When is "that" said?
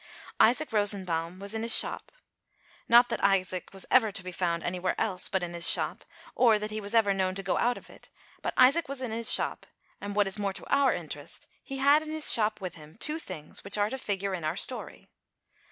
3.09-3.23, 6.57-6.71